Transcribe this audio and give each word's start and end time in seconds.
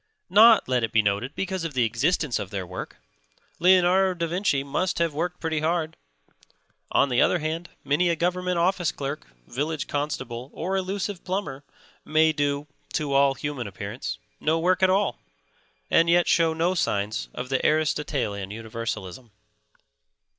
Not, 0.31 0.67
let 0.67 0.83
it 0.83 0.91
be 0.91 1.03
noted, 1.03 1.35
because 1.35 1.63
of 1.63 1.75
the 1.75 1.83
existence 1.83 2.39
of 2.39 2.49
their 2.49 2.65
work. 2.65 2.97
Leonardo 3.59 4.17
da 4.17 4.25
Vinci 4.27 4.63
must 4.63 4.97
have 4.97 5.13
worked 5.13 5.39
pretty 5.39 5.59
hard; 5.59 5.95
on 6.91 7.09
the 7.09 7.21
other 7.21 7.37
hand, 7.37 7.69
many 7.83 8.09
a 8.09 8.15
government 8.15 8.57
office 8.57 8.91
clerk, 8.91 9.27
village 9.45 9.85
constable 9.85 10.49
or 10.55 10.75
elusive 10.75 11.23
plumber 11.23 11.63
may 12.03 12.31
do 12.33 12.65
(to 12.93 13.13
all 13.13 13.35
human 13.35 13.67
appearance) 13.67 14.17
no 14.39 14.57
work 14.57 14.81
at 14.81 14.89
all, 14.89 15.19
and 15.91 16.09
yet 16.09 16.27
show 16.27 16.51
no 16.51 16.73
signs 16.73 17.29
of 17.35 17.49
the 17.49 17.63
Aristotelian 17.63 18.49
universalism. 18.49 19.29